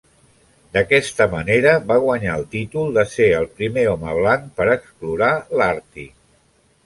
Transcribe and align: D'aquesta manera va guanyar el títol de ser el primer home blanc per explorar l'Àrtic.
D'aquesta 0.75 1.25
manera 1.33 1.73
va 1.91 1.97
guanyar 2.05 2.37
el 2.39 2.45
títol 2.55 2.89
de 2.97 3.03
ser 3.11 3.27
el 3.41 3.45
primer 3.59 3.83
home 3.91 4.15
blanc 4.21 4.49
per 4.61 4.67
explorar 4.79 5.31
l'Àrtic. 5.61 6.17